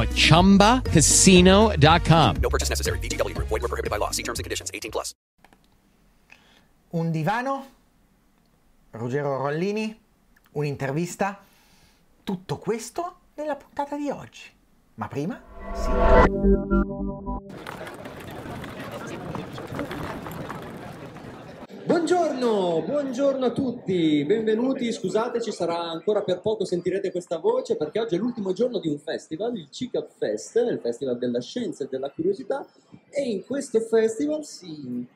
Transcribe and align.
at 0.00 0.08
ChumbaCasino.com. 0.08 2.36
No 2.40 2.48
purchase 2.48 2.70
necessary. 2.70 2.98
VGW 2.98 3.34
Group. 3.34 3.48
Void 3.48 3.60
were 3.60 3.68
prohibited 3.68 3.90
by 3.90 3.98
law. 3.98 4.10
See 4.10 4.22
terms 4.22 4.38
and 4.38 4.44
conditions. 4.44 4.70
18 4.72 4.90
plus. 4.90 5.12
Un 6.90 7.10
divano, 7.12 7.66
Ruggero 8.90 9.36
Rollini, 9.36 9.96
un'intervista, 10.52 11.40
tutto 12.24 12.58
questo 12.58 13.18
nella 13.34 13.54
puntata 13.54 13.96
di 13.96 14.10
oggi. 14.10 14.42
Ma 14.94 15.06
prima, 15.06 15.40
sì. 15.72 15.88
Buongiorno, 21.84 22.82
buongiorno 22.82 23.46
a 23.46 23.52
tutti, 23.52 24.24
benvenuti, 24.24 24.92
scusate 24.92 25.40
ci 25.40 25.50
sarà 25.50 25.78
ancora 25.78 26.22
per 26.22 26.40
poco, 26.40 26.64
sentirete 26.64 27.10
questa 27.10 27.38
voce 27.38 27.76
perché 27.76 28.00
oggi 28.00 28.16
è 28.16 28.18
l'ultimo 28.18 28.52
giorno 28.52 28.78
di 28.78 28.88
un 28.88 28.98
festival, 28.98 29.56
il 29.56 29.68
CICAP 29.70 30.10
Fest, 30.16 30.56
il 30.56 30.78
Festival 30.80 31.18
della 31.18 31.40
Scienza 31.40 31.84
e 31.84 31.88
della 31.90 32.10
Curiosità 32.10 32.66
e 33.08 33.22
in 33.22 33.44
questo 33.44 33.80
festival 33.80 34.44
si, 34.44 35.06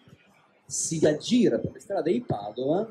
si 0.64 1.04
aggira 1.04 1.58
per 1.58 1.72
le 1.72 1.80
strade 1.80 2.12
di 2.12 2.22
Padova 2.22 2.88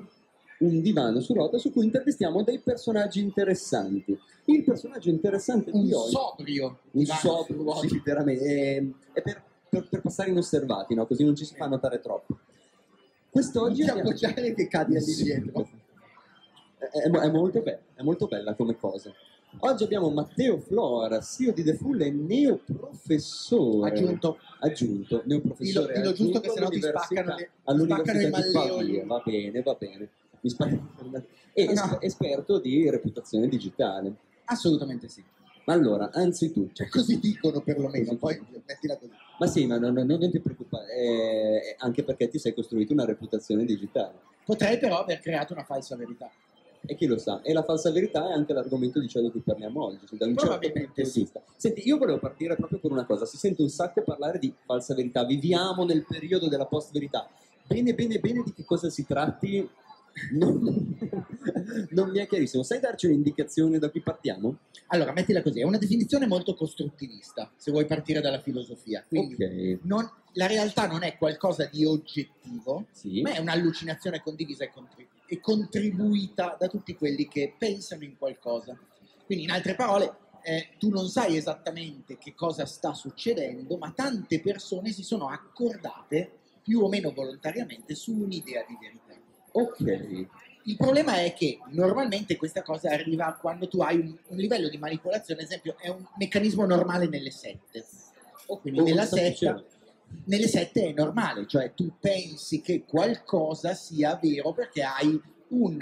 un 0.59 0.81
divano 0.81 1.19
su 1.19 1.33
rota 1.33 1.57
su 1.57 1.71
cui 1.71 1.85
intervistiamo 1.85 2.43
dei 2.43 2.59
personaggi 2.59 3.21
interessanti. 3.21 4.17
Il 4.45 4.63
personaggio 4.63 5.09
interessante 5.09 5.71
un 5.73 5.83
di 5.83 5.93
oggi... 5.93 6.11
sobrio 6.11 6.79
Un 6.91 7.05
sobrio, 7.05 7.43
su 7.45 7.63
ruote. 7.63 7.87
sì, 7.87 8.01
veramente, 8.03 8.43
è, 8.43 8.83
è 9.13 9.21
per, 9.21 9.43
per- 9.67 9.87
per 9.89 10.01
passare 10.01 10.29
inosservati, 10.29 10.93
no? 10.93 11.07
così 11.07 11.23
non 11.23 11.35
ci 11.35 11.45
si 11.45 11.55
fa 11.55 11.67
notare 11.67 11.99
troppo. 11.99 12.32
Quest'oggi 13.33 13.81
abbiamo- 13.81 14.01
appoggiare 14.01 14.53
che 14.53 14.67
cadi 14.67 14.93
lì 14.99 15.15
dietro. 15.23 15.67
È, 16.77 16.85
è- 16.85 17.31
molto 17.31 17.61
bella, 17.63 17.79
è 17.95 18.03
molto 18.03 18.27
bella 18.27 18.53
come 18.53 18.77
cosa. 18.77 19.11
Oggi 19.59 19.83
abbiamo 19.83 20.11
Matteo 20.11 20.59
Flora, 20.59 21.19
CEO 21.19 21.51
di 21.51 21.63
The 21.63 21.73
Full 21.75 21.99
e 22.01 22.11
neoprofessore. 22.11 23.89
Aggiunto. 23.89 24.37
Aggiunto, 24.59 25.23
neoprofessore. 25.25 25.93
Dillo- 25.93 26.11
dillo 26.11 26.31
giusto 26.31 26.39
che 26.41 26.49
sennò 26.51 26.69
ti 26.69 26.79
spaccano 26.81 27.35
le- 27.35 27.49
spaccano 27.63 28.21
i 28.21 28.25
di 28.25 28.29
malleoli. 28.29 29.03
Va 29.03 29.21
bene, 29.25 29.61
va 29.63 29.73
bene. 29.79 30.09
Mi 30.41 30.49
spa- 30.51 30.67
e 31.53 31.65
No. 31.65 31.71
es- 31.71 31.97
esperto 32.01 32.59
di 32.59 32.87
reputazione 32.89 33.47
digitale. 33.47 34.13
Assolutamente 34.45 35.07
sì. 35.07 35.23
Ma 35.65 35.73
allora, 35.73 36.11
anzitutto, 36.11 36.73
Cioè, 36.73 36.89
così 36.89 37.17
dicono 37.19 37.61
perlomeno, 37.61 38.15
Così 38.17 38.17
poi 38.17 38.45
mettila 38.67 38.97
così. 38.97 39.11
Ma 39.43 39.47
sì, 39.47 39.65
ma 39.65 39.77
non, 39.77 39.93
non- 39.93 40.05
non 40.07 40.31
ti 40.31 40.39
preoccupare, 40.39 40.93
eh, 40.95 41.75
anche 41.79 42.03
perché 42.03 42.29
ti 42.29 42.39
sei 42.39 42.53
costruito 42.53 42.93
una 42.93 43.05
reputazione 43.05 43.65
digitale. 43.65 44.13
Potrei 44.45 44.77
però 44.77 44.99
aver 45.01 45.19
creato 45.19 45.53
una 45.53 45.63
falsa 45.63 45.95
verità. 45.95 46.29
E 46.85 46.95
chi 46.95 47.05
lo 47.05 47.17
sa? 47.17 47.41
E 47.41 47.53
la 47.53 47.63
falsa 47.63 47.91
verità 47.91 48.29
è 48.29 48.33
anche 48.33 48.51
l'argomento 48.51 48.99
di 48.99 49.07
ciò 49.07 49.21
di 49.21 49.31
cui 49.31 49.39
parliamo 49.39 49.83
oggi, 49.85 49.99
da 50.17 50.25
un 50.25 50.35
certo 50.35 50.47
Probabilmente 50.57 50.81
punto 50.85 51.01
di 51.01 51.07
sì. 51.07 51.19
vista. 51.21 51.41
Senti, 51.55 51.87
io 51.87 51.97
volevo 51.97 52.19
partire 52.19 52.55
proprio 52.55 52.79
con 52.79 52.91
una 52.91 53.05
cosa, 53.05 53.25
si 53.25 53.37
sente 53.37 53.61
un 53.61 53.69
sacco 53.69 54.01
parlare 54.01 54.37
di 54.39 54.53
falsa 54.65 54.93
verità, 54.93 55.23
viviamo 55.23 55.85
nel 55.85 56.05
periodo 56.05 56.49
della 56.49 56.65
post-verità. 56.65 57.29
Bene, 57.65 57.93
bene, 57.93 58.19
bene 58.19 58.43
di 58.43 58.53
che 58.53 58.65
cosa 58.65 58.89
si 58.89 59.05
tratti 59.05 59.67
non, 60.31 60.97
non 61.89 62.09
mi 62.09 62.19
è 62.19 62.27
chiarissimo. 62.27 62.63
Sai 62.63 62.79
darci 62.79 63.07
un'indicazione 63.07 63.79
da 63.79 63.89
cui 63.89 64.01
partiamo? 64.01 64.57
Allora, 64.87 65.11
mettila 65.11 65.41
così, 65.41 65.59
è 65.59 65.63
una 65.63 65.77
definizione 65.77 66.27
molto 66.27 66.53
costruttivista, 66.53 67.51
se 67.55 67.71
vuoi 67.71 67.85
partire 67.85 68.21
dalla 68.21 68.39
filosofia. 68.39 69.03
Quindi 69.07 69.35
ok, 69.35 69.79
non- 69.83 70.09
la 70.33 70.47
realtà 70.47 70.87
non 70.87 71.03
è 71.03 71.17
qualcosa 71.17 71.65
di 71.65 71.85
oggettivo, 71.85 72.87
sì. 72.91 73.21
ma 73.21 73.33
è 73.33 73.39
un'allucinazione 73.39 74.21
condivisa 74.21 74.63
e, 74.63 74.71
contri- 74.71 75.07
e 75.27 75.39
contribuita 75.39 76.57
da 76.59 76.67
tutti 76.67 76.95
quelli 76.95 77.27
che 77.27 77.53
pensano 77.57 78.03
in 78.03 78.17
qualcosa. 78.17 78.77
Quindi, 79.25 79.45
in 79.45 79.51
altre 79.51 79.75
parole, 79.75 80.15
eh, 80.43 80.69
tu 80.77 80.89
non 80.89 81.07
sai 81.07 81.37
esattamente 81.37 82.17
che 82.17 82.33
cosa 82.35 82.65
sta 82.65 82.93
succedendo, 82.93 83.77
ma 83.77 83.91
tante 83.95 84.41
persone 84.41 84.91
si 84.91 85.03
sono 85.03 85.29
accordate 85.29 86.39
più 86.63 86.81
o 86.81 86.87
meno 86.87 87.11
volontariamente 87.11 87.93
su 87.93 88.13
un'idea 88.13 88.63
di 88.67 88.77
verità. 88.79 89.02
Ok, 89.55 90.27
Il 90.63 90.77
problema 90.77 91.17
è 91.17 91.33
che 91.33 91.59
normalmente 91.69 92.37
questa 92.37 92.61
cosa 92.61 92.89
arriva 92.89 93.37
quando 93.39 93.67
tu 93.67 93.81
hai 93.81 93.99
un, 93.99 94.17
un 94.27 94.37
livello 94.37 94.69
di 94.69 94.77
manipolazione, 94.77 95.41
ad 95.41 95.47
esempio, 95.47 95.75
è 95.77 95.89
un 95.89 96.05
meccanismo 96.17 96.65
normale 96.65 97.07
nelle 97.07 97.31
sette. 97.31 97.85
O 98.47 98.59
quindi 98.59 98.79
Oh, 98.79 98.83
nella 98.83 99.05
setta, 99.05 99.63
nelle 100.25 100.47
sette 100.47 100.87
è 100.87 100.93
normale, 100.93 101.45
cioè 101.47 101.73
tu 101.73 101.93
pensi 101.99 102.61
che 102.61 102.83
qualcosa 102.85 103.73
sia 103.73 104.17
vero 104.21 104.53
perché 104.53 104.83
hai 104.83 105.19
un, 105.49 105.79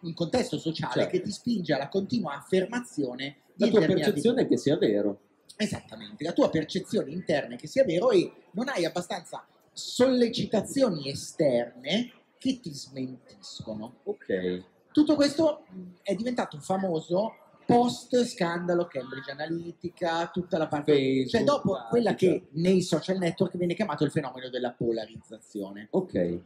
un 0.00 0.14
contesto 0.14 0.58
sociale 0.58 1.02
Certo. 1.02 1.10
che 1.10 1.20
ti 1.22 1.30
spinge 1.30 1.72
alla 1.74 1.88
continua 1.88 2.34
affermazione 2.36 3.36
di 3.54 3.64
la 3.64 3.70
tua 3.70 3.86
percezione 3.86 4.42
è 4.42 4.46
che 4.48 4.56
sia 4.56 4.76
vero. 4.76 5.20
Esattamente, 5.56 6.24
la 6.24 6.32
tua 6.32 6.48
percezione 6.48 7.10
interna 7.10 7.54
è 7.54 7.58
che 7.58 7.66
sia 7.66 7.84
vero 7.84 8.10
e 8.10 8.32
non 8.52 8.68
hai 8.68 8.84
abbastanza 8.84 9.46
sollecitazioni 9.72 11.08
esterne 11.10 12.12
che 12.40 12.58
ti 12.58 12.72
smentiscono. 12.72 13.96
Ok, 14.04 14.62
Tutto 14.92 15.14
questo 15.14 15.64
mh, 15.68 15.82
è 16.02 16.14
diventato 16.14 16.58
famoso 16.58 17.34
post 17.66 18.24
scandalo 18.24 18.86
Cambridge 18.86 19.30
Analytica, 19.30 20.26
tutta 20.32 20.56
la 20.58 20.66
parte 20.66 20.92
Facebook, 20.92 21.28
cioè 21.28 21.44
dopo 21.44 21.74
ah, 21.74 21.84
quella 21.88 22.14
che 22.14 22.46
nei 22.52 22.80
social 22.82 23.18
network 23.18 23.56
viene 23.58 23.74
chiamato 23.74 24.04
il 24.04 24.10
fenomeno 24.10 24.48
della 24.48 24.72
polarizzazione. 24.72 25.88
ok. 25.90 26.38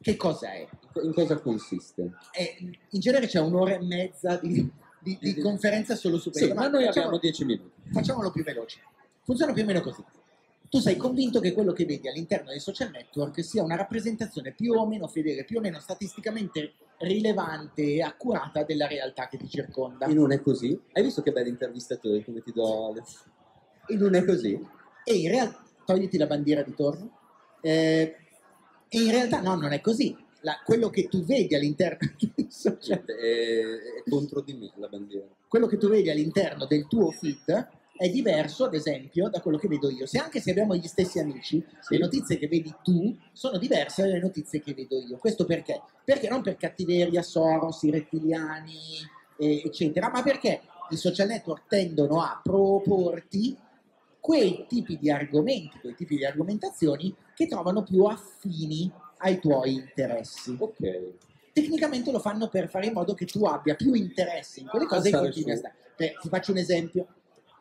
Che 0.00 0.16
cos'è? 0.16 0.66
In 1.04 1.12
cosa 1.12 1.38
consiste? 1.38 2.14
È- 2.32 2.56
in 2.60 2.98
genere 3.00 3.26
c'è 3.28 3.38
un'ora 3.38 3.74
e 3.74 3.78
mezza 3.84 4.36
di, 4.36 4.68
di- 4.98 5.16
di 5.20 5.40
conferenza 5.40 5.94
solo 5.94 6.16
su 6.18 6.32
Sì, 6.32 6.38
questo. 6.40 6.54
ma 6.54 6.66
noi 6.66 6.86
facciamo- 6.86 7.06
abbiamo 7.06 7.18
10 7.18 7.44
minuti. 7.44 7.70
facciamolo 7.92 8.32
più 8.32 8.42
veloce. 8.42 8.80
Funziona 9.22 9.52
più 9.52 9.62
o 9.62 9.66
meno 9.66 9.80
così. 9.80 10.02
Tu 10.72 10.78
sei 10.78 10.96
convinto 10.96 11.38
che 11.38 11.52
quello 11.52 11.74
che 11.74 11.84
vedi 11.84 12.08
all'interno 12.08 12.48
dei 12.48 12.58
social 12.58 12.88
network 12.90 13.44
sia 13.44 13.62
una 13.62 13.76
rappresentazione 13.76 14.52
più 14.52 14.72
o 14.72 14.86
meno 14.86 15.06
fedele, 15.06 15.44
più 15.44 15.58
o 15.58 15.60
meno 15.60 15.78
statisticamente 15.78 16.72
rilevante 17.00 17.82
e 17.82 18.00
accurata 18.00 18.64
della 18.64 18.86
realtà 18.86 19.28
che 19.28 19.36
ti 19.36 19.50
circonda. 19.50 20.06
E 20.06 20.14
non 20.14 20.32
è 20.32 20.40
così? 20.40 20.80
Hai 20.92 21.02
visto 21.02 21.20
che 21.20 21.30
belli 21.30 21.50
intervistatori 21.50 22.24
come 22.24 22.40
ti 22.42 22.52
do 22.54 22.88
adesso? 22.88 23.18
E 23.86 23.96
non 23.96 24.14
è 24.14 24.24
così? 24.24 24.58
E 25.04 25.14
in 25.14 25.28
realtà, 25.28 25.62
togliti 25.84 26.16
la 26.16 26.26
bandiera 26.26 26.62
di 26.62 26.74
torno, 26.74 27.18
Eh, 27.60 28.16
e 28.88 28.98
in 28.98 29.10
realtà 29.10 29.42
no, 29.42 29.54
non 29.56 29.72
è 29.72 29.82
così. 29.82 30.16
La- 30.40 30.58
quello 30.64 30.88
che 30.88 31.06
tu 31.06 31.22
vedi 31.22 31.54
all'interno 31.54 31.98
social 32.48 33.04
è, 33.04 33.12
è 33.12 34.08
contro 34.08 34.40
di 34.40 34.54
me 34.54 34.72
la 34.76 34.88
bandiera. 34.88 35.26
quello 35.46 35.66
che 35.66 35.76
tu 35.76 35.88
vedi 35.90 36.08
all'interno 36.08 36.64
del 36.64 36.88
tuo 36.88 37.10
feed 37.10 37.68
è 38.02 38.10
diverso, 38.10 38.64
ad 38.64 38.74
esempio, 38.74 39.28
da 39.28 39.40
quello 39.40 39.56
che 39.56 39.68
vedo 39.68 39.88
io. 39.88 40.06
Se 40.06 40.18
anche 40.18 40.40
se 40.40 40.50
abbiamo 40.50 40.74
gli 40.74 40.88
stessi 40.88 41.20
amici, 41.20 41.64
Sì. 41.78 41.94
le 41.94 42.00
notizie 42.00 42.36
che 42.36 42.48
vedi 42.48 42.74
tu 42.82 43.16
sono 43.30 43.58
diverse 43.58 44.02
dalle 44.02 44.18
notizie 44.18 44.60
che 44.60 44.74
vedo 44.74 44.98
io. 44.98 45.18
Questo 45.18 45.44
perché? 45.44 45.80
Perché 46.04 46.28
non 46.28 46.42
per 46.42 46.56
cattiveria, 46.56 47.22
Soros, 47.22 47.80
i 47.84 47.90
rettiliani, 47.90 48.74
eh, 49.38 49.62
eccetera, 49.64 50.10
ma 50.10 50.20
perché 50.20 50.62
i 50.90 50.96
social 50.96 51.28
network 51.28 51.68
tendono 51.68 52.20
a 52.20 52.40
proporti 52.42 53.56
quei 54.18 54.64
tipi 54.68 54.98
di 54.98 55.08
argomenti, 55.08 55.78
quei 55.78 55.94
tipi 55.94 56.16
di 56.16 56.24
argomentazioni 56.24 57.14
che 57.36 57.46
trovano 57.46 57.84
più 57.84 58.02
affini 58.04 58.90
ai 59.18 59.38
tuoi 59.38 59.74
interessi 59.74 60.56
Ok. 60.58 60.76
tecnicamente 61.52 62.10
lo 62.10 62.18
fanno 62.18 62.48
per 62.48 62.68
fare 62.68 62.86
in 62.86 62.94
modo 62.94 63.14
che 63.14 63.26
tu 63.26 63.44
abbia 63.44 63.76
più 63.76 63.94
interesse 63.94 64.58
in 64.60 64.66
quelle 64.66 64.86
cose 64.86 65.06
e 65.06 65.08
stare 65.10 65.24
continui 65.24 65.52
a 65.52 65.56
stare. 65.56 65.74
Ti 66.20 66.28
faccio 66.28 66.50
un 66.50 66.58
esempio. 66.58 67.06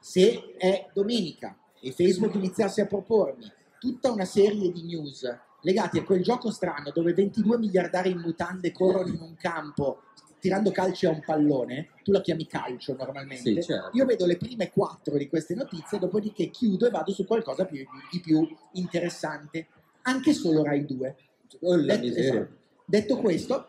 Se 0.04 0.56
è 0.58 0.90
domenica 0.94 1.56
e 1.80 1.92
Facebook 1.92 2.34
iniziasse 2.36 2.82
a 2.82 2.86
propormi 2.88 3.46
tutta 3.80 4.12
una 4.12 4.26
serie 4.26 4.72
di 4.72 4.84
news 4.84 5.24
legati 5.62 6.00
a 6.00 6.04
quel 6.04 6.24
gioco 6.24 6.50
strano 6.50 6.90
dove 6.92 7.14
22 7.14 7.58
miliardari 7.60 8.10
in 8.10 8.18
mutande 8.20 8.72
corrono 8.72 9.14
in 9.14 9.22
un 9.22 9.36
campo 9.36 10.02
tirando 10.40 10.72
calci 10.72 11.06
a 11.06 11.12
un 11.12 11.22
pallone, 11.24 11.90
tu 12.04 12.12
lo 12.12 12.20
chiami 12.22 12.48
calcio 12.48 12.96
normalmente, 12.96 13.62
Sì, 13.62 13.62
certo. 13.62 13.96
io 13.96 14.06
vedo 14.06 14.26
le 14.26 14.38
prime 14.38 14.72
quattro 14.72 15.16
di 15.16 15.30
queste 15.30 15.54
notizie, 15.54 16.00
dopodiché 16.00 16.50
chiudo 16.50 16.88
e 16.88 16.90
vado 16.90 17.12
su 17.12 17.26
qualcosa 17.28 17.66
più- 17.66 17.86
di 18.12 18.20
più 18.22 18.48
interessante, 18.72 19.68
anche 20.02 20.34
solo 20.34 20.64
Rai 20.64 20.84
2. 20.84 21.16
Oh, 21.60 21.76
la 21.76 21.96
Detto, 21.96 22.18
esatto. 22.20 22.48
Detto 22.86 23.18
questo, 23.18 23.68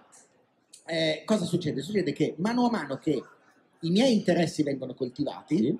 eh, 0.86 1.22
cosa 1.26 1.44
succede? 1.44 1.82
Succede 1.82 2.14
che 2.14 2.36
mano 2.38 2.64
a 2.66 2.70
mano 2.70 2.96
che 2.96 3.22
i 3.80 3.90
miei 3.90 4.14
interessi 4.14 4.62
vengono 4.62 4.94
coltivati, 4.94 5.56
Sì? 5.58 5.78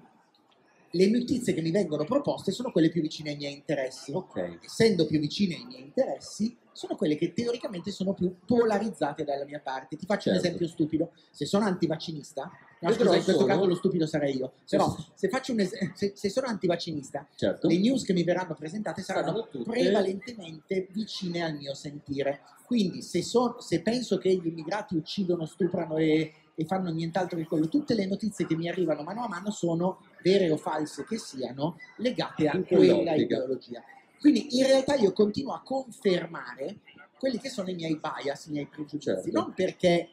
Le 0.92 1.06
notizie 1.08 1.54
che 1.54 1.62
mi 1.62 1.70
vengono 1.70 2.04
proposte 2.04 2.52
sono 2.52 2.70
quelle 2.70 2.88
più 2.90 3.00
vicine 3.00 3.30
ai 3.30 3.36
miei 3.36 3.54
interessi. 3.54 4.12
Ok. 4.12 4.58
Essendo 4.62 5.06
più 5.06 5.18
vicine 5.18 5.54
ai 5.56 5.64
miei 5.64 5.82
interessi, 5.82 6.56
sono 6.72 6.96
quelle 6.96 7.16
che 7.16 7.32
teoricamente 7.34 7.90
sono 7.90 8.14
più 8.14 8.34
polarizzate 8.46 9.24
dalla 9.24 9.44
mia 9.44 9.60
parte. 9.60 9.96
Ti 9.96 10.06
faccio 10.06 10.28
un 10.28 10.34
Certo. 10.36 10.48
esempio 10.48 10.68
stupido. 10.68 11.12
Se 11.30 11.44
sono 11.46 11.64
antivaccinista, 11.66 12.50
no, 12.80 12.90
scusa, 12.92 13.02
in 13.04 13.08
questo 13.10 13.32
sono- 13.32 13.44
caso 13.46 13.66
lo 13.66 13.74
stupido 13.74 14.06
sarei 14.06 14.36
io. 14.36 14.52
Però 14.68 14.94
se, 15.14 15.28
faccio 15.28 15.52
un 15.52 15.60
es- 15.60 15.92
se, 15.94 16.12
se 16.14 16.28
sono 16.30 16.46
antivaccinista, 16.46 17.26
Certo. 17.36 17.68
le 17.68 17.78
news 17.78 18.04
che 18.04 18.12
mi 18.12 18.22
verranno 18.24 18.54
presentate 18.54 19.02
saranno 19.02 19.26
Saranno 19.28 19.48
tutte- 19.48 19.70
prevalentemente 19.70 20.88
vicine 20.92 21.42
al 21.42 21.56
mio 21.56 21.74
sentire. 21.74 22.40
Quindi 22.64 23.02
se, 23.02 23.22
so- 23.22 23.56
se 23.60 23.82
penso 23.82 24.16
che 24.18 24.34
gli 24.34 24.46
immigrati 24.46 24.96
uccidono, 24.96 25.44
stuprano 25.46 25.96
e, 25.98 26.32
e 26.54 26.64
fanno 26.64 26.90
nient'altro 26.90 27.36
che 27.38 27.44
quello, 27.44 27.68
tutte 27.68 27.94
le 27.94 28.06
notizie 28.06 28.46
che 28.46 28.56
mi 28.56 28.68
arrivano 28.68 29.02
mano 29.02 29.24
a 29.24 29.28
mano 29.28 29.50
sono 29.50 29.98
vere 30.22 30.50
o 30.50 30.56
false 30.56 31.04
che 31.04 31.18
siano 31.18 31.76
legate 31.96 32.48
a 32.48 32.60
quella 32.62 33.14
ideologia. 33.14 33.82
Quindi 34.18 34.56
in 34.58 34.66
realtà 34.66 34.94
io 34.94 35.12
continuo 35.12 35.52
a 35.52 35.62
confermare 35.62 36.78
quelli 37.18 37.38
che 37.38 37.48
sono 37.48 37.70
i 37.70 37.74
miei 37.74 37.98
bias, 38.00 38.46
i 38.46 38.50
miei 38.52 38.66
pregiudizi, 38.66 39.00
Certo. 39.10 39.30
non 39.32 39.52
perché 39.52 40.08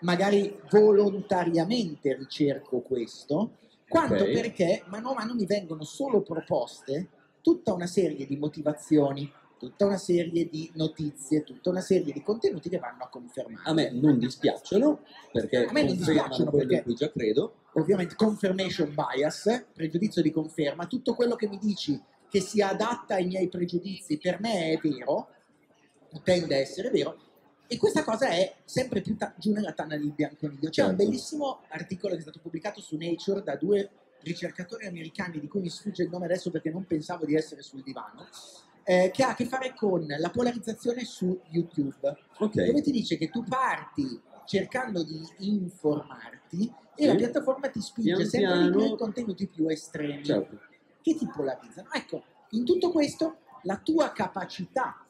magari 0.00 0.60
volontariamente 0.70 2.14
ricerco 2.14 2.80
questo, 2.80 3.52
quanto 3.88 4.24
Ok. 4.24 4.32
perché 4.32 4.82
mano 4.86 5.10
a 5.10 5.14
mano 5.14 5.34
mi 5.34 5.46
vengono 5.46 5.84
solo 5.84 6.22
proposte 6.22 7.08
tutta 7.40 7.72
una 7.72 7.86
serie 7.86 8.26
di 8.26 8.36
motivazioni, 8.36 9.30
tutta 9.58 9.86
una 9.86 9.96
serie 9.96 10.48
di 10.48 10.70
notizie, 10.74 11.42
tutta 11.44 11.70
una 11.70 11.80
serie 11.80 12.12
di 12.12 12.22
contenuti 12.22 12.68
che 12.68 12.78
vanno 12.78 13.04
a 13.04 13.08
confermare. 13.08 13.68
A 13.68 13.72
me 13.72 13.90
non 13.90 14.18
dispiacciono 14.18 15.00
perché 15.32 15.64
A 15.64 15.72
me 15.72 15.82
non 15.84 15.96
dispiacciono 15.96 16.50
quello 16.50 16.66
perché- 16.66 16.74
in 16.76 16.82
cui 16.82 16.94
già 16.94 17.10
credo. 17.10 17.54
Ovviamente 17.74 18.14
confirmation 18.14 18.94
bias, 18.94 19.66
pregiudizio 19.72 20.22
di 20.22 20.30
conferma, 20.30 20.86
tutto 20.86 21.14
quello 21.14 21.36
che 21.36 21.48
mi 21.48 21.58
dici 21.58 22.00
che 22.28 22.40
si 22.40 22.60
adatta 22.60 23.14
ai 23.14 23.26
miei 23.26 23.48
pregiudizi 23.48 24.18
per 24.18 24.40
me 24.40 24.72
è 24.72 24.78
vero, 24.82 25.28
tende 26.22 26.54
a 26.54 26.58
essere 26.58 26.90
vero, 26.90 27.16
e 27.66 27.76
questa 27.78 28.02
cosa 28.04 28.28
è 28.28 28.56
sempre 28.64 29.00
più 29.00 29.16
ta- 29.16 29.34
giù 29.36 29.52
nella 29.52 29.72
tanna 29.72 29.96
del 29.96 30.12
bianconiglio. 30.12 30.70
C'è 30.70 30.82
un 30.82 30.88
Certo. 30.90 31.04
bellissimo 31.04 31.60
articolo 31.68 32.12
che 32.14 32.18
è 32.18 32.22
stato 32.22 32.38
pubblicato 32.40 32.80
su 32.80 32.96
Nature 32.96 33.42
da 33.42 33.56
due 33.56 33.90
ricercatori 34.20 34.86
americani 34.86 35.38
di 35.40 35.46
cui 35.48 35.60
mi 35.60 35.68
sfugge 35.68 36.02
il 36.04 36.08
nome 36.10 36.24
adesso 36.26 36.50
perché 36.50 36.70
non 36.70 36.84
pensavo 36.86 37.24
di 37.24 37.34
essere 37.34 37.62
sul 37.62 37.82
divano, 37.82 38.26
eh, 38.88 39.10
che 39.12 39.24
ha 39.24 39.30
a 39.30 39.34
che 39.34 39.46
fare 39.46 39.74
con 39.74 40.06
la 40.06 40.30
polarizzazione 40.30 41.04
su 41.04 41.40
YouTube 41.50 42.16
Ok. 42.38 42.54
dove 42.64 42.80
ti 42.82 42.92
dice 42.92 43.16
che 43.18 43.28
tu 43.30 43.42
parti 43.42 44.20
cercando 44.44 45.02
di 45.02 45.20
informarti 45.38 46.72
e 46.94 47.02
Sì. 47.02 47.06
la 47.06 47.16
piattaforma 47.16 47.68
ti 47.68 47.80
spinge 47.80 48.14
Pian 48.14 48.26
sempre 48.28 48.54
di 48.58 48.62
più 48.68 48.70
piano. 48.76 48.90
in 48.92 48.96
contenuti 48.96 49.46
più 49.48 49.66
estremi 49.68 50.24
Certo. 50.24 50.60
che 51.02 51.14
ti 51.16 51.26
polarizzano. 51.28 51.88
Ecco, 51.92 52.22
in 52.50 52.64
tutto 52.64 52.92
questo 52.92 53.38
la 53.62 53.76
tua 53.78 54.12
capacità 54.12 55.04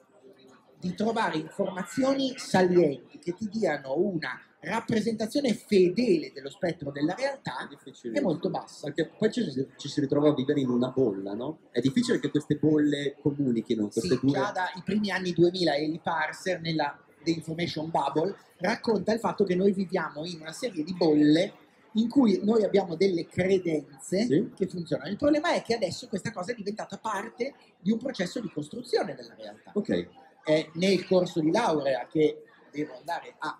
di 0.79 0.95
trovare 0.95 1.37
informazioni 1.37 2.33
salienti 2.39 3.19
che 3.19 3.35
ti 3.35 3.49
diano 3.49 3.95
una 3.99 4.41
rappresentazione 4.71 5.55
fedele 5.55 6.33
dello 6.33 6.51
spettro 6.51 6.91
della 6.91 7.15
realtà 7.15 7.69
è 8.13 8.21
molto 8.21 8.51
bassa. 8.51 8.87
Perché 8.91 9.11
poi 9.17 9.31
ci, 9.33 9.51
si- 9.51 9.67
ci 9.77 9.89
si 9.89 10.01
ritrova 10.01 10.31
a 10.31 10.35
vivere 10.35 10.61
in 10.61 10.69
una 10.69 10.89
bolla, 10.89 11.35
no? 11.35 11.59
È 11.71 11.81
difficile 11.81 12.19
che 12.19 12.31
queste 12.31 12.57
bolle 12.57 13.17
comunichino, 13.21 13.89
queste 13.89 14.15
Sì, 14.15 14.19
due... 14.21 14.33
già 14.33 14.51
dai 14.53 14.83
primi 14.85 15.11
anni 15.11 15.33
2000 15.33 15.77
Eli 15.77 16.01
Parser 16.03 16.61
nella 16.61 16.99
The 17.23 17.31
Information 17.31 17.91
Bubble 17.91 18.35
racconta 18.59 19.13
il 19.13 19.19
fatto 19.21 19.45
che 19.45 19.55
noi 19.55 19.73
viviamo 19.73 20.25
in 20.25 20.41
una 20.41 20.53
serie 20.53 20.83
di 20.83 20.95
bolle 20.95 21.53
in 21.93 22.09
cui 22.09 22.41
noi 22.43 22.63
abbiamo 22.63 22.95
delle 22.95 23.27
credenze 23.27 24.25
Sì. 24.27 24.51
che 24.55 24.67
funzionano. 24.67 25.09
Il 25.11 25.17
problema 25.17 25.53
è 25.53 25.63
che 25.63 25.75
adesso 25.75 26.09
questa 26.09 26.31
cosa 26.33 26.53
è 26.53 26.55
diventata 26.55 26.99
parte 26.99 27.55
di 27.81 27.91
un 27.91 27.99
processo 27.99 28.41
di 28.41 28.51
costruzione 28.51 29.15
della 29.15 29.35
realtà. 29.35 29.71
Ok, 29.75 30.09
È 30.45 30.71
nel 30.75 31.07
corso 31.07 31.41
di 31.41 31.51
laurea 31.51 32.07
che 32.07 32.43
devo 32.71 32.97
andare 32.99 33.35
a 33.39 33.59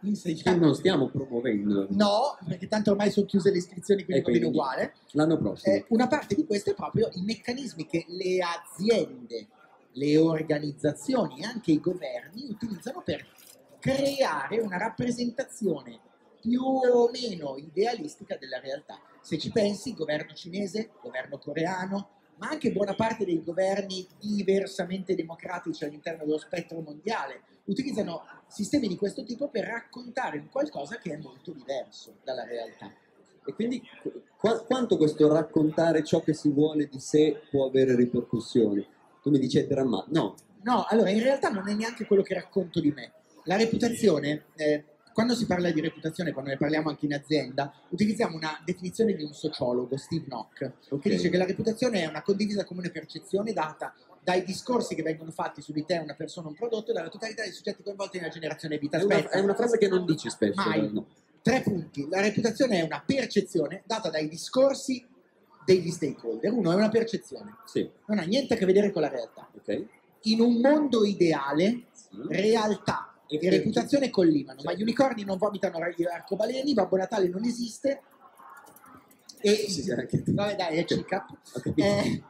che 0.00 0.06
insegnare. 0.08 0.56
non 0.58 0.74
stiamo 0.74 1.08
promuovendo 1.08 1.86
No, 1.90 2.36
perché 2.46 2.66
tanto 2.68 2.90
ormai 2.92 3.10
sono 3.10 3.26
chiuse 3.26 3.50
le 3.50 3.58
iscrizioni, 3.58 4.04
quindi 4.04 4.22
E 4.22 4.24
va 4.24 4.30
bene 4.32 4.38
quindi- 4.40 4.56
uguale. 4.58 4.94
l'anno 5.12 5.36
prossimo. 5.38 5.74
Eh, 5.74 5.84
una 5.88 6.06
parte 6.06 6.34
di 6.34 6.44
questo 6.46 6.70
è 6.70 6.74
proprio 6.74 7.08
i 7.14 7.22
meccanismi 7.22 7.86
che 7.86 8.04
le 8.08 8.38
aziende, 8.42 9.46
le 9.92 10.16
organizzazioni 10.16 11.40
e 11.40 11.44
anche 11.44 11.72
i 11.72 11.80
governi 11.80 12.46
utilizzano 12.48 13.02
per 13.02 13.26
creare 13.78 14.58
una 14.60 14.76
rappresentazione 14.78 15.98
più 16.40 16.62
o 16.62 17.10
meno 17.10 17.56
idealistica 17.56 18.36
della 18.36 18.60
realtà. 18.60 18.98
Se 19.20 19.36
ci 19.38 19.50
pensi, 19.50 19.90
il 19.90 19.94
governo 19.96 20.32
cinese, 20.32 20.90
governo 21.02 21.38
coreano, 21.38 22.10
ma 22.36 22.48
anche 22.48 22.72
buona 22.72 22.94
parte 22.94 23.26
dei 23.26 23.42
governi 23.42 24.06
diversamente 24.18 25.14
democratici 25.14 25.84
all'interno 25.84 26.24
dello 26.24 26.38
spettro 26.38 26.80
mondiale, 26.80 27.42
utilizzano 27.70 28.22
sistemi 28.48 28.88
di 28.88 28.96
questo 28.96 29.22
tipo 29.24 29.48
per 29.48 29.64
raccontare 29.64 30.38
un 30.38 30.48
qualcosa 30.50 30.96
che 30.98 31.12
è 31.12 31.16
molto 31.16 31.52
diverso 31.52 32.16
dalla 32.24 32.44
realtà. 32.44 32.92
E 33.46 33.52
quindi 33.54 33.80
qua- 34.36 34.60
quanto 34.64 34.96
questo 34.96 35.32
raccontare 35.32 36.04
ciò 36.04 36.20
che 36.20 36.34
si 36.34 36.50
vuole 36.50 36.88
di 36.88 36.98
sé 37.00 37.40
può 37.48 37.66
avere 37.66 37.94
ripercussioni? 37.96 38.86
Tu 39.22 39.30
mi 39.30 39.38
dici 39.38 39.58
è 39.58 39.66
drammatico. 39.66 40.14
No, 40.18 40.34
No, 40.62 40.84
allora 40.88 41.08
in 41.08 41.22
realtà 41.22 41.48
non 41.48 41.66
è 41.70 41.72
neanche 41.74 42.04
quello 42.04 42.22
che 42.22 42.34
racconto 42.34 42.80
di 42.80 42.90
me. 42.92 43.12
La 43.44 43.56
reputazione, 43.56 44.44
eh, 44.56 44.84
quando 45.14 45.34
si 45.34 45.46
parla 45.46 45.70
di 45.70 45.80
reputazione, 45.80 46.32
quando 46.32 46.50
ne 46.50 46.58
parliamo 46.58 46.90
anche 46.90 47.06
in 47.06 47.14
azienda, 47.14 47.72
utilizziamo 47.88 48.36
una 48.36 48.60
definizione 48.62 49.14
di 49.14 49.22
un 49.22 49.32
sociologo, 49.32 49.96
Steve 49.96 50.26
Nock, 50.28 50.72
Ok. 50.90 51.00
che 51.00 51.08
dice 51.08 51.30
che 51.30 51.38
la 51.38 51.46
reputazione 51.46 52.02
è 52.02 52.06
una 52.06 52.20
condivisa 52.20 52.64
comune 52.64 52.90
percezione 52.90 53.54
data 53.54 53.94
dai 54.22 54.44
discorsi 54.44 54.94
che 54.94 55.02
vengono 55.02 55.30
fatti 55.30 55.62
su 55.62 55.72
di 55.72 55.84
te, 55.84 55.96
una 55.98 56.14
persona, 56.14 56.48
un 56.48 56.54
prodotto, 56.54 56.90
e 56.90 56.94
dalla 56.94 57.08
totalità 57.08 57.42
dei 57.42 57.52
soggetti 57.52 57.82
coinvolti 57.82 58.18
nella 58.18 58.30
generazione 58.30 58.76
di 58.76 58.80
vita. 58.82 58.98
è 58.98 59.02
una, 59.04 59.14
Aspetta, 59.16 59.36
è 59.36 59.40
una 59.40 59.54
frase 59.54 59.78
che 59.78 59.88
non 59.88 60.04
dici 60.04 60.28
spesso. 60.30 60.60
Mai. 60.60 60.92
no. 60.92 61.06
Tre 61.42 61.62
punti. 61.62 62.06
La 62.10 62.20
reputazione 62.20 62.80
è 62.80 62.82
una 62.82 63.02
percezione 63.04 63.82
data 63.86 64.10
dai 64.10 64.28
discorsi 64.28 65.06
degli 65.64 65.90
stakeholder. 65.90 66.52
Uno 66.52 66.70
è 66.72 66.74
una 66.74 66.88
percezione, 66.90 67.56
Sì, 67.64 67.88
non 68.06 68.18
ha 68.18 68.22
niente 68.22 68.54
a 68.54 68.56
che 68.56 68.66
vedere 68.66 68.90
con 68.90 69.02
la 69.02 69.08
realtà. 69.08 69.48
ok. 69.56 69.84
In 70.24 70.40
un 70.40 70.60
mondo 70.60 71.04
ideale, 71.04 71.84
Sì. 71.92 72.08
realtà 72.28 73.14
E 73.26 73.38
e 73.40 73.48
reputazione 73.48 74.10
collimano, 74.10 74.56
ma 74.56 74.70
Certo. 74.70 74.78
gli 74.78 74.82
unicorni 74.82 75.24
non 75.24 75.38
vomitano 75.38 75.78
gli 75.96 76.04
arcobaleni, 76.04 76.74
Babbo 76.74 76.96
Natale 76.96 77.28
non 77.28 77.44
esiste 77.44 78.02
e 79.40 79.54
Sì, 79.68 79.82
sì, 79.82 79.88
vabbè 80.34 80.56
dai, 80.56 80.76
è 80.78 80.84
CICAP. 80.84 81.30
Ho 81.54 81.60
capito. 81.60 81.86
Eh, 81.86 82.22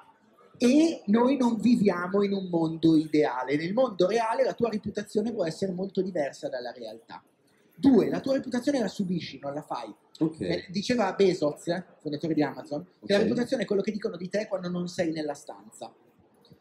e 0.62 1.00
noi 1.06 1.38
non 1.38 1.58
viviamo 1.58 2.22
in 2.22 2.34
un 2.34 2.48
mondo 2.50 2.94
ideale. 2.94 3.56
Nel 3.56 3.72
mondo 3.72 4.06
reale 4.06 4.44
la 4.44 4.52
tua 4.52 4.68
reputazione 4.68 5.32
può 5.32 5.46
essere 5.46 5.72
molto 5.72 6.02
diversa 6.02 6.50
dalla 6.50 6.70
realtà. 6.70 7.24
Due, 7.74 8.10
la 8.10 8.20
tua 8.20 8.34
reputazione 8.34 8.78
la 8.78 8.88
subisci, 8.88 9.38
non 9.40 9.54
la 9.54 9.62
fai. 9.62 9.90
Ok. 10.18 10.40
Eh, 10.42 10.66
Diceva 10.68 11.14
Bezos, 11.14 11.62
fondatore 12.00 12.34
di 12.34 12.42
Amazon, 12.42 12.84
che 13.06 13.14
la 13.14 13.20
reputazione 13.20 13.62
è 13.62 13.66
quello 13.66 13.80
che 13.80 13.90
dicono 13.90 14.18
di 14.18 14.28
te 14.28 14.46
quando 14.48 14.68
non 14.68 14.86
sei 14.86 15.12
nella 15.12 15.32
stanza. 15.32 15.90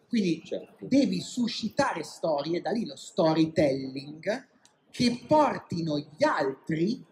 Quindi 0.07 0.43
Certo. 0.45 0.85
devi 0.87 1.19
suscitare 1.19 2.03
storie, 2.03 2.61
da 2.61 2.71
lì 2.71 2.85
lo 2.85 2.95
storytelling, 2.95 4.47
che 4.89 5.23
portino 5.27 5.97
gli 5.97 6.23
altri 6.23 7.05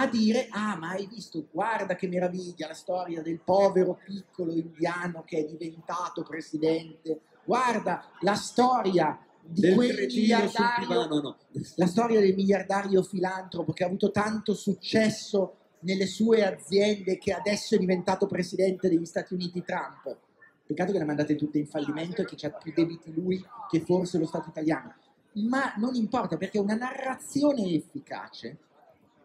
a 0.00 0.06
dire, 0.06 0.48
ah 0.50 0.76
ma 0.76 0.90
hai 0.90 1.06
visto, 1.06 1.46
guarda 1.50 1.94
che 1.94 2.08
meraviglia 2.08 2.68
la 2.68 2.74
storia 2.74 3.22
del 3.22 3.40
povero 3.40 3.98
piccolo 4.04 4.52
indiano 4.52 5.24
che 5.24 5.38
è 5.38 5.44
diventato 5.44 6.22
presidente, 6.22 7.20
guarda 7.44 8.04
la 8.20 8.34
storia 8.34 9.18
di 9.40 9.62
Del 9.62 9.74
quel 9.74 10.06
miliardario 10.06 10.86
divano, 10.86 11.20
no. 11.20 11.36
la 11.76 11.86
storia 11.86 12.20
del 12.20 12.34
miliardario 12.34 13.02
filantropo 13.02 13.72
che 13.72 13.82
ha 13.82 13.86
avuto 13.86 14.10
tanto 14.10 14.54
successo 14.54 15.54
nelle 15.80 16.06
sue 16.06 16.44
aziende 16.44 17.18
che 17.18 17.32
adesso 17.32 17.74
è 17.74 17.78
diventato 17.78 18.26
presidente 18.26 18.88
degli 18.88 19.06
Stati 19.06 19.34
Uniti 19.34 19.62
Trump. 19.62 20.16
Peccato 20.66 20.92
che 20.92 20.98
le 20.98 21.04
mandate 21.04 21.34
tutte 21.34 21.58
in 21.58 21.66
fallimento 21.66 22.20
e 22.20 22.24
che 22.26 22.36
c'ha 22.36 22.50
più 22.50 22.72
debiti 22.74 23.12
lui 23.14 23.42
che 23.70 23.80
forse 23.80 24.18
lo 24.18 24.26
Stato 24.26 24.50
italiano. 24.50 24.94
Ma 25.32 25.72
non 25.76 25.94
importa 25.94 26.36
perché 26.36 26.58
una 26.58 26.74
narrazione 26.74 27.62
efficace 27.70 28.58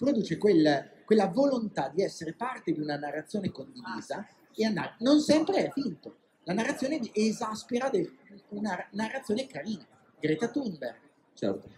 produce 0.04 0.38
quel- 0.38 0.92
quella 1.06 1.28
volontà 1.28 1.90
di 1.94 2.02
essere 2.02 2.34
parte 2.34 2.72
di 2.74 2.80
una 2.82 2.98
narrazione 2.98 3.52
condivisa 3.52 4.28
e 4.54 4.66
andare. 4.66 4.96
Non 5.00 5.22
sempre 5.22 5.66
è 5.66 5.72
finto. 5.72 6.16
La 6.44 6.54
narrazione 6.54 7.00
esaspera 7.14 7.90
del- 7.90 8.12
una 8.50 8.86
narrazione 8.92 9.48
carina. 9.48 9.86
Greta 10.20 10.50
Thunberg 10.50 11.00
Certo. 11.34 11.70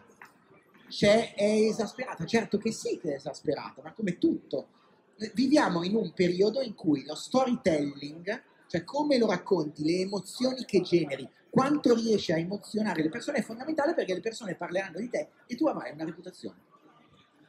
c'è, 0.88 1.34
è 1.36 1.44
esasperata, 1.44 2.26
certo 2.26 2.58
che 2.58 2.72
sì 2.72 3.00
che 3.00 3.12
è 3.12 3.16
esasperata, 3.16 3.82
ma 3.84 3.94
come 3.94 4.18
tutto. 4.18 4.68
Viviamo 5.34 5.84
in 5.84 5.96
un 5.96 6.12
periodo 6.14 6.62
in 6.62 6.76
cui 6.76 7.06
lo 7.06 7.16
storytelling, 7.16 8.42
cioè 8.68 8.84
come 8.84 9.18
lo 9.18 9.28
racconti, 9.28 9.84
le 9.84 10.00
emozioni 10.02 10.66
che 10.66 10.82
generi, 10.82 11.28
quanto 11.50 11.96
riesci 11.96 12.34
a 12.34 12.38
emozionare 12.38 13.02
le 13.02 13.10
persone 13.10 13.38
è 13.38 13.42
fondamentale 13.42 13.94
perché 13.94 14.14
le 14.14 14.20
persone 14.20 14.56
parleranno 14.56 15.00
di 15.00 15.10
te 15.10 15.30
e 15.48 15.56
tu 15.56 15.68
avrai 15.68 15.94
una 15.94 16.04
reputazione. 16.04 16.58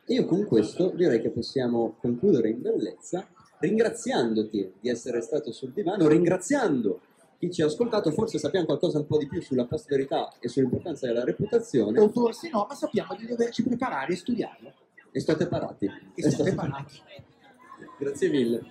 E 0.06 0.14
io 0.14 0.24
con 0.24 0.44
questo 0.46 0.90
direi 0.94 1.20
che 1.20 1.30
possiamo 1.30 1.96
concludere 2.00 2.50
in 2.50 2.62
bellezza, 2.62 3.26
ringraziandoti 3.58 4.74
di 4.80 4.88
essere 4.88 5.20
stato 5.20 5.50
sul 5.50 5.72
divano, 5.72 6.06
ringraziando 6.06 7.00
chi 7.38 7.50
ci 7.50 7.62
ha 7.62 7.66
ascoltato, 7.66 8.10
forse 8.12 8.38
sappiamo 8.38 8.66
qualcosa 8.66 8.98
un 8.98 9.06
po' 9.06 9.18
di 9.18 9.26
più 9.26 9.42
sulla 9.42 9.66
post-verità 9.66 10.32
e 10.38 10.48
sull'importanza 10.48 11.06
della 11.06 11.24
reputazione, 11.24 11.98
O 11.98 12.08
forse 12.08 12.48
no, 12.48 12.66
ma 12.68 12.74
sappiamo 12.74 13.14
di 13.16 13.26
doverci 13.26 13.62
preparare 13.62 14.12
e 14.12 14.16
studiarlo. 14.16 14.72
e 15.10 15.20
state 15.20 15.46
parati. 15.48 15.90
E 16.14 16.22
siamo 16.30 16.44
preparati. 16.44 17.00
Grazie 17.98 18.28
mille. 18.28 18.62